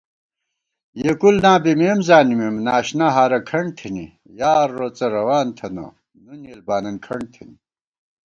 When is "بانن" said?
6.67-6.95